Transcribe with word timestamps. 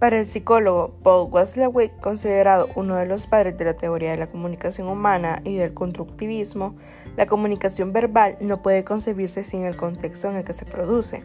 Para 0.00 0.18
el 0.18 0.24
psicólogo 0.24 0.94
Paul 1.02 1.28
Watzlawick, 1.30 2.00
considerado 2.00 2.70
uno 2.74 2.96
de 2.96 3.04
los 3.04 3.26
padres 3.26 3.58
de 3.58 3.66
la 3.66 3.74
teoría 3.74 4.12
de 4.12 4.16
la 4.16 4.30
comunicación 4.30 4.88
humana 4.88 5.42
y 5.44 5.56
del 5.56 5.74
constructivismo, 5.74 6.74
la 7.18 7.26
comunicación 7.26 7.92
verbal 7.92 8.38
no 8.40 8.62
puede 8.62 8.82
concebirse 8.82 9.44
sin 9.44 9.64
el 9.64 9.76
contexto 9.76 10.30
en 10.30 10.36
el 10.36 10.44
que 10.44 10.54
se 10.54 10.64
produce. 10.64 11.22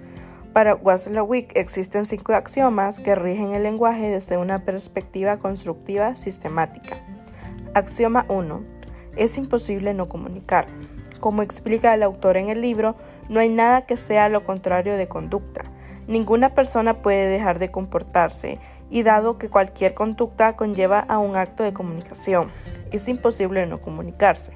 Para 0.52 0.76
Watzlawick 0.76 1.56
existen 1.56 2.06
cinco 2.06 2.34
axiomas 2.34 3.00
que 3.00 3.16
rigen 3.16 3.54
el 3.54 3.64
lenguaje 3.64 4.10
desde 4.10 4.38
una 4.38 4.66
perspectiva 4.66 5.38
constructiva 5.38 6.14
sistemática. 6.14 6.98
Axioma 7.76 8.26
1. 8.28 8.62
Es 9.16 9.38
imposible 9.38 9.94
no 9.94 10.10
comunicar. 10.10 10.66
Como 11.22 11.44
explica 11.44 11.94
el 11.94 12.04
autor 12.04 12.36
en 12.36 12.50
el 12.50 12.60
libro, 12.60 12.98
no 13.30 13.40
hay 13.40 13.48
nada 13.48 13.86
que 13.86 13.96
sea 13.96 14.28
lo 14.28 14.44
contrario 14.44 14.98
de 14.98 15.08
conducta. 15.08 15.72
Ninguna 16.08 16.54
persona 16.54 17.02
puede 17.02 17.28
dejar 17.28 17.60
de 17.60 17.72
comportarse 17.72 18.60
y 18.90 19.04
dado 19.04 19.38
que 19.38 19.50
cualquier 19.50 19.94
conducta 19.94 20.56
conlleva 20.56 21.00
a 21.00 21.18
un 21.18 21.36
acto 21.36 21.64
de 21.64 21.74
comunicación, 21.74 22.52
es 22.92 23.08
imposible 23.08 23.66
no 23.66 23.82
comunicarse. 23.82 24.54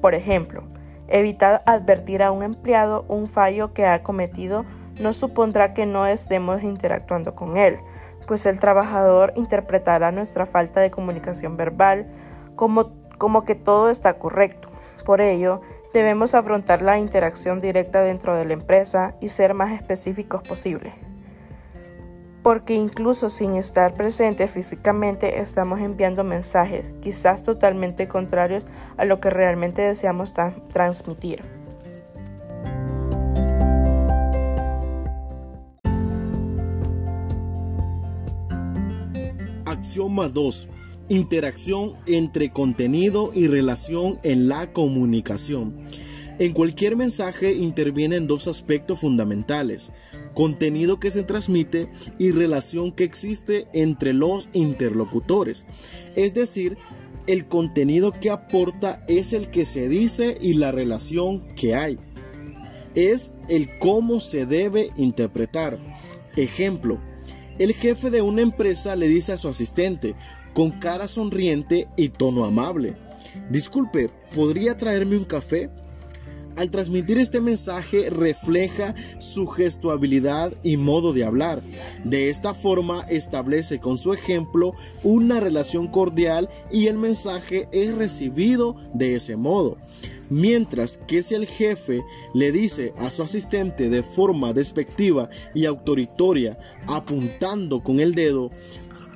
Por 0.00 0.14
ejemplo, 0.14 0.62
evitar 1.08 1.62
advertir 1.66 2.22
a 2.22 2.30
un 2.30 2.42
empleado 2.42 3.04
un 3.08 3.26
fallo 3.26 3.72
que 3.72 3.86
ha 3.86 4.02
cometido 4.02 4.64
no 5.00 5.12
supondrá 5.12 5.74
que 5.74 5.86
no 5.86 6.06
estemos 6.06 6.62
interactuando 6.62 7.34
con 7.34 7.56
él, 7.56 7.78
pues 8.26 8.46
el 8.46 8.60
trabajador 8.60 9.32
interpretará 9.36 10.12
nuestra 10.12 10.46
falta 10.46 10.80
de 10.80 10.90
comunicación 10.90 11.56
verbal 11.56 12.06
como, 12.56 12.92
como 13.18 13.44
que 13.44 13.54
todo 13.54 13.90
está 13.90 14.14
correcto. 14.14 14.68
Por 15.04 15.20
ello, 15.20 15.60
Debemos 15.94 16.34
afrontar 16.34 16.82
la 16.82 16.98
interacción 16.98 17.60
directa 17.60 18.00
dentro 18.00 18.34
de 18.34 18.44
la 18.44 18.54
empresa 18.54 19.14
y 19.20 19.28
ser 19.28 19.54
más 19.54 19.70
específicos 19.70 20.42
posible. 20.42 20.92
Porque 22.42 22.74
incluso 22.74 23.30
sin 23.30 23.54
estar 23.54 23.94
presente 23.94 24.48
físicamente 24.48 25.38
estamos 25.38 25.78
enviando 25.78 26.24
mensajes, 26.24 26.84
quizás 27.00 27.44
totalmente 27.44 28.08
contrarios 28.08 28.66
a 28.96 29.04
lo 29.04 29.20
que 29.20 29.30
realmente 29.30 29.82
deseamos 29.82 30.34
transmitir. 30.72 31.44
Axioma 39.64 40.28
2 40.28 40.68
interacción 41.08 41.94
entre 42.06 42.50
contenido 42.50 43.32
y 43.34 43.46
relación 43.46 44.18
en 44.22 44.48
la 44.48 44.72
comunicación. 44.72 45.74
En 46.38 46.52
cualquier 46.52 46.96
mensaje 46.96 47.52
intervienen 47.52 48.26
dos 48.26 48.48
aspectos 48.48 49.00
fundamentales, 49.00 49.92
contenido 50.34 50.98
que 50.98 51.10
se 51.10 51.22
transmite 51.22 51.86
y 52.18 52.32
relación 52.32 52.90
que 52.90 53.04
existe 53.04 53.66
entre 53.72 54.12
los 54.12 54.48
interlocutores. 54.52 55.64
Es 56.16 56.34
decir, 56.34 56.76
el 57.28 57.46
contenido 57.46 58.12
que 58.12 58.30
aporta 58.30 59.04
es 59.06 59.32
el 59.32 59.50
que 59.50 59.64
se 59.64 59.88
dice 59.88 60.36
y 60.40 60.54
la 60.54 60.72
relación 60.72 61.46
que 61.54 61.76
hay. 61.76 61.98
Es 62.94 63.32
el 63.48 63.78
cómo 63.78 64.20
se 64.20 64.44
debe 64.44 64.90
interpretar. 64.96 65.78
Ejemplo, 66.36 66.98
el 67.58 67.74
jefe 67.74 68.10
de 68.10 68.22
una 68.22 68.42
empresa 68.42 68.96
le 68.96 69.06
dice 69.06 69.32
a 69.32 69.38
su 69.38 69.48
asistente, 69.48 70.14
con 70.54 70.70
cara 70.70 71.08
sonriente 71.08 71.88
y 71.96 72.08
tono 72.08 72.44
amable. 72.44 72.96
Disculpe, 73.50 74.10
¿podría 74.34 74.76
traerme 74.76 75.16
un 75.16 75.24
café? 75.24 75.68
Al 76.56 76.70
transmitir 76.70 77.18
este 77.18 77.40
mensaje 77.40 78.10
refleja 78.10 78.94
su 79.18 79.48
gestuabilidad 79.48 80.52
y 80.62 80.76
modo 80.76 81.12
de 81.12 81.24
hablar. 81.24 81.62
De 82.04 82.30
esta 82.30 82.54
forma 82.54 83.02
establece 83.10 83.80
con 83.80 83.98
su 83.98 84.12
ejemplo 84.12 84.72
una 85.02 85.40
relación 85.40 85.88
cordial 85.88 86.48
y 86.70 86.86
el 86.86 86.96
mensaje 86.96 87.68
es 87.72 87.92
recibido 87.96 88.76
de 88.94 89.16
ese 89.16 89.36
modo. 89.36 89.78
Mientras 90.30 90.98
que 91.06 91.22
si 91.22 91.34
el 91.34 91.46
jefe 91.46 92.02
le 92.32 92.50
dice 92.50 92.94
a 92.98 93.10
su 93.10 93.22
asistente 93.22 93.90
de 93.90 94.02
forma 94.02 94.52
despectiva 94.52 95.28
y 95.54 95.66
autoritaria, 95.66 96.56
apuntando 96.86 97.82
con 97.82 98.00
el 98.00 98.14
dedo, 98.14 98.50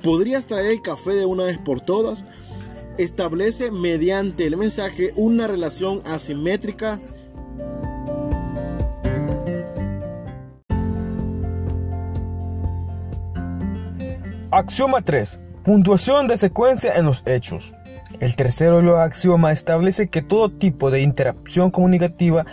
¿Podrías 0.03 0.47
traer 0.47 0.71
el 0.71 0.81
café 0.81 1.11
de 1.11 1.25
una 1.25 1.43
vez 1.43 1.57
por 1.57 1.81
todas? 1.81 2.23
Establece 2.97 3.71
mediante 3.71 4.45
el 4.45 4.55
mensaje 4.55 5.11
una 5.15 5.47
relación 5.47 6.01
asimétrica 6.05 6.99
Axioma 14.51 15.01
3. 15.01 15.37
Puntuación 15.63 16.27
de 16.27 16.37
secuencia 16.37 16.95
en 16.95 17.05
los 17.05 17.23
hechos. 17.27 17.75
El 18.19 18.35
tercero 18.35 18.77
de 18.77 18.83
los 18.83 18.97
axiomas 18.97 19.53
establece 19.53 20.07
que 20.07 20.21
todo 20.21 20.49
tipo 20.49 20.89
de 20.91 21.01
interacción 21.01 21.71
comunicativa 21.71 22.45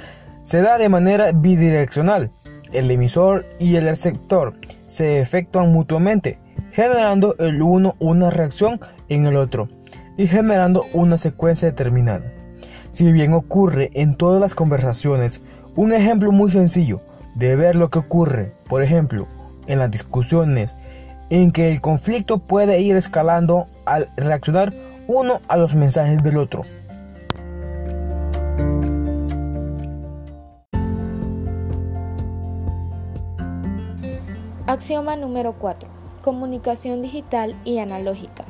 se 0.42 0.60
da 0.60 0.78
de 0.78 0.88
manera 0.88 1.32
bidireccional. 1.32 2.30
El 2.72 2.90
emisor 2.90 3.46
y 3.58 3.76
el 3.76 3.84
receptor 3.84 4.54
se 4.86 5.20
efectúan 5.20 5.72
mutuamente 5.72 6.38
generando 6.76 7.37
el 7.38 7.62
uno 7.62 7.97
una 8.00 8.28
reacción 8.28 8.78
en 9.09 9.25
el 9.25 9.37
otro 9.37 9.70
y 10.19 10.26
generando 10.26 10.84
una 10.92 11.16
secuencia 11.16 11.70
determinada. 11.70 12.31
Si 12.91 13.10
bien 13.12 13.32
ocurre 13.32 13.88
en 13.94 14.14
todas 14.14 14.42
las 14.42 14.54
conversaciones, 14.54 15.41
un 15.75 15.94
ejemplo 15.94 16.32
muy 16.32 16.50
sencillo 16.50 17.00
de 17.34 17.56
ver 17.56 17.76
lo 17.76 17.88
que 17.88 18.00
ocurre, 18.00 18.53
por 18.69 18.82
ejemplo, 18.82 19.26
en 19.66 19.78
las 19.78 19.91
discusiones, 19.91 20.76
en 21.31 21.50
que 21.50 21.72
el 21.72 21.81
conflicto 21.81 22.36
puede 22.36 22.78
ir 22.82 22.94
escalando 22.97 23.65
al 23.86 24.09
reaccionar 24.19 24.75
uno 25.06 25.41
a 25.48 25.56
los 25.56 25.75
mensajes 25.75 26.22
del 26.22 26.36
otro. 26.36 26.60
Axioma 34.66 35.16
número 35.16 35.54
4 35.59 35.95
comunicación 36.26 37.03
digital 37.03 37.54
y 37.64 37.78
analógica. 37.78 38.44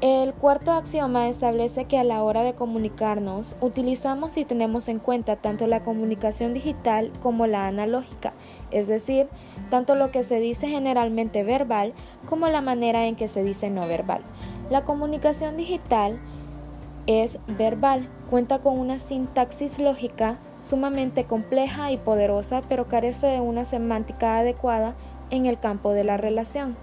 El 0.00 0.32
cuarto 0.34 0.70
axioma 0.70 1.26
establece 1.26 1.86
que 1.86 1.98
a 1.98 2.04
la 2.04 2.22
hora 2.22 2.44
de 2.44 2.54
comunicarnos 2.54 3.56
utilizamos 3.60 4.36
y 4.36 4.44
tenemos 4.44 4.86
en 4.86 5.00
cuenta 5.00 5.34
tanto 5.34 5.66
la 5.66 5.82
comunicación 5.82 6.54
digital 6.54 7.10
como 7.20 7.48
la 7.48 7.66
analógica, 7.66 8.34
es 8.70 8.86
decir, 8.86 9.26
tanto 9.68 9.96
lo 9.96 10.12
que 10.12 10.22
se 10.22 10.38
dice 10.38 10.68
generalmente 10.68 11.42
verbal 11.42 11.92
como 12.28 12.46
la 12.46 12.60
manera 12.60 13.06
en 13.06 13.16
que 13.16 13.26
se 13.26 13.42
dice 13.42 13.68
no 13.68 13.88
verbal. 13.88 14.22
La 14.70 14.84
comunicación 14.84 15.56
digital 15.56 16.20
es 17.08 17.40
verbal, 17.58 18.08
cuenta 18.30 18.60
con 18.60 18.78
una 18.78 19.00
sintaxis 19.00 19.80
lógica 19.80 20.38
sumamente 20.60 21.24
compleja 21.24 21.90
y 21.90 21.96
poderosa, 21.96 22.62
pero 22.68 22.86
carece 22.86 23.26
de 23.26 23.40
una 23.40 23.64
semántica 23.64 24.38
adecuada 24.38 24.94
en 25.30 25.46
el 25.46 25.58
campo 25.58 25.92
de 25.92 26.04
la 26.04 26.16
relación. 26.16 26.76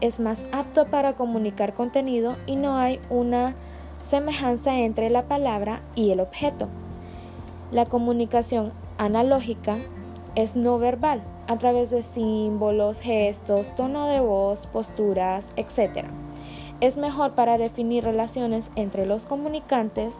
Es 0.00 0.20
más 0.20 0.44
apto 0.52 0.86
para 0.86 1.14
comunicar 1.14 1.74
contenido 1.74 2.36
y 2.46 2.56
no 2.56 2.76
hay 2.76 3.00
una 3.08 3.54
semejanza 4.00 4.78
entre 4.78 5.10
la 5.10 5.24
palabra 5.24 5.80
y 5.94 6.10
el 6.10 6.20
objeto. 6.20 6.68
La 7.72 7.86
comunicación 7.86 8.72
analógica 8.98 9.78
es 10.34 10.54
no 10.54 10.78
verbal 10.78 11.22
a 11.48 11.56
través 11.58 11.90
de 11.90 12.02
símbolos, 12.02 13.00
gestos, 13.00 13.74
tono 13.74 14.06
de 14.06 14.20
voz, 14.20 14.66
posturas, 14.66 15.48
etc. 15.56 16.06
Es 16.80 16.96
mejor 16.96 17.32
para 17.32 17.56
definir 17.56 18.04
relaciones 18.04 18.70
entre 18.76 19.06
los 19.06 19.24
comunicantes 19.24 20.18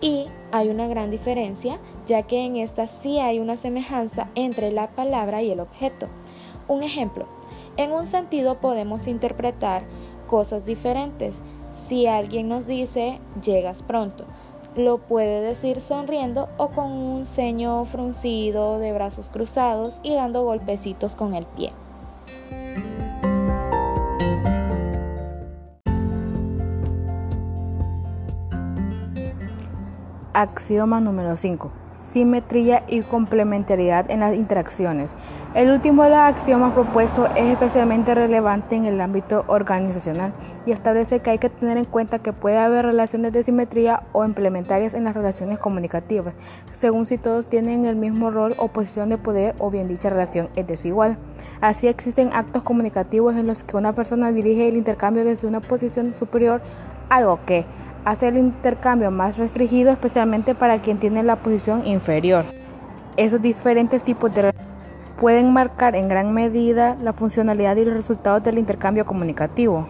y 0.00 0.26
hay 0.52 0.68
una 0.68 0.88
gran 0.88 1.10
diferencia 1.10 1.78
ya 2.06 2.22
que 2.22 2.44
en 2.44 2.56
esta 2.56 2.86
sí 2.86 3.18
hay 3.18 3.38
una 3.38 3.56
semejanza 3.56 4.28
entre 4.34 4.72
la 4.72 4.88
palabra 4.88 5.42
y 5.42 5.50
el 5.50 5.60
objeto. 5.60 6.08
Un 6.68 6.82
ejemplo, 6.82 7.24
en 7.78 7.92
un 7.92 8.06
sentido 8.06 8.56
podemos 8.56 9.06
interpretar 9.06 9.84
cosas 10.26 10.66
diferentes. 10.66 11.40
Si 11.70 12.06
alguien 12.06 12.48
nos 12.48 12.66
dice 12.66 13.20
llegas 13.42 13.82
pronto, 13.82 14.24
lo 14.76 14.98
puede 14.98 15.40
decir 15.40 15.80
sonriendo 15.80 16.48
o 16.58 16.68
con 16.68 16.92
un 16.92 17.26
ceño 17.26 17.84
fruncido 17.86 18.78
de 18.78 18.92
brazos 18.92 19.30
cruzados 19.30 19.98
y 20.02 20.14
dando 20.14 20.44
golpecitos 20.44 21.16
con 21.16 21.34
el 21.34 21.46
pie. 21.46 21.72
Axioma 30.34 31.00
número 31.00 31.36
5. 31.36 31.87
Simetría 32.12 32.82
y 32.88 33.02
complementariedad 33.02 34.10
en 34.10 34.20
las 34.20 34.34
interacciones. 34.34 35.14
El 35.54 35.70
último 35.70 36.04
de 36.04 36.10
los 36.10 36.18
axiomas 36.18 36.72
propuestos 36.72 37.28
es 37.36 37.52
especialmente 37.52 38.14
relevante 38.14 38.76
en 38.76 38.84
el 38.84 39.00
ámbito 39.00 39.44
organizacional 39.46 40.32
y 40.66 40.72
establece 40.72 41.20
que 41.20 41.30
hay 41.30 41.38
que 41.38 41.48
tener 41.48 41.76
en 41.78 41.84
cuenta 41.84 42.18
que 42.18 42.32
puede 42.32 42.58
haber 42.58 42.84
relaciones 42.84 43.32
de 43.32 43.42
simetría 43.42 44.02
o 44.12 44.24
implementarias 44.24 44.94
en 44.94 45.04
las 45.04 45.14
relaciones 45.14 45.58
comunicativas, 45.58 46.34
según 46.72 47.06
si 47.06 47.18
todos 47.18 47.48
tienen 47.48 47.86
el 47.86 47.96
mismo 47.96 48.30
rol 48.30 48.54
o 48.58 48.68
posición 48.68 49.08
de 49.08 49.18
poder 49.18 49.54
o 49.58 49.70
bien 49.70 49.88
dicha 49.88 50.10
relación 50.10 50.48
es 50.56 50.66
desigual. 50.66 51.16
Así 51.60 51.88
existen 51.88 52.30
actos 52.32 52.62
comunicativos 52.62 53.34
en 53.34 53.46
los 53.46 53.62
que 53.62 53.76
una 53.76 53.92
persona 53.92 54.32
dirige 54.32 54.68
el 54.68 54.76
intercambio 54.76 55.24
desde 55.24 55.46
una 55.46 55.60
posición 55.60 56.14
superior, 56.14 56.60
algo 57.08 57.38
que 57.46 57.64
hace 58.08 58.28
el 58.28 58.38
intercambio 58.38 59.10
más 59.10 59.36
restringido 59.36 59.90
especialmente 59.92 60.54
para 60.54 60.80
quien 60.80 60.98
tiene 60.98 61.22
la 61.22 61.36
posición 61.36 61.86
inferior. 61.86 62.46
Esos 63.18 63.42
diferentes 63.42 64.02
tipos 64.02 64.34
de 64.34 64.54
pueden 65.20 65.52
marcar 65.52 65.94
en 65.94 66.08
gran 66.08 66.32
medida 66.32 66.96
la 67.02 67.12
funcionalidad 67.12 67.76
y 67.76 67.84
los 67.84 67.92
resultados 67.92 68.42
del 68.42 68.56
intercambio 68.56 69.04
comunicativo. 69.04 69.86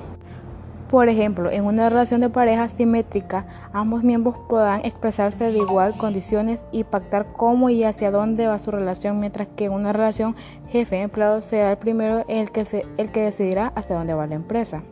Por 0.90 1.08
ejemplo, 1.08 1.48
en 1.52 1.64
una 1.64 1.88
relación 1.90 2.20
de 2.20 2.28
pareja 2.28 2.66
simétrica, 2.68 3.44
ambos 3.72 4.02
miembros 4.02 4.34
podrán 4.48 4.84
expresarse 4.84 5.52
de 5.52 5.58
igual 5.58 5.94
condiciones 5.96 6.60
y 6.72 6.82
pactar 6.82 7.24
cómo 7.36 7.70
y 7.70 7.84
hacia 7.84 8.10
dónde 8.10 8.48
va 8.48 8.58
su 8.58 8.72
relación, 8.72 9.20
mientras 9.20 9.46
que 9.46 9.66
en 9.66 9.72
una 9.72 9.92
relación 9.92 10.34
jefe-empleado 10.70 11.40
será 11.40 11.70
el 11.70 11.76
primero 11.76 12.24
el 12.26 12.50
que, 12.50 12.84
el 12.96 13.12
que 13.12 13.22
decidirá 13.22 13.70
hacia 13.76 13.96
dónde 13.96 14.14
va 14.14 14.26
la 14.26 14.34
empresa. 14.34 14.82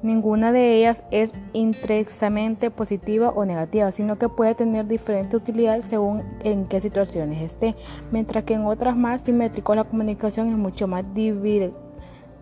Ninguna 0.00 0.52
de 0.52 0.76
ellas 0.76 1.02
es 1.10 1.30
intrínsecamente 1.52 2.70
positiva 2.70 3.30
o 3.30 3.44
negativa, 3.44 3.90
sino 3.90 4.16
que 4.16 4.28
puede 4.28 4.54
tener 4.54 4.86
diferente 4.86 5.36
utilidad 5.36 5.80
según 5.80 6.22
en 6.44 6.66
qué 6.66 6.80
situaciones 6.80 7.42
esté, 7.42 7.74
mientras 8.12 8.44
que 8.44 8.54
en 8.54 8.64
otras 8.64 8.96
más 8.96 9.22
simétricos 9.22 9.74
la 9.74 9.82
comunicación 9.82 10.50
es 10.50 10.56
mucho 10.56 10.86
más 10.86 11.04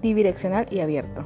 bidireccional 0.03 0.67
y 0.71 0.81
abierto. 0.81 1.25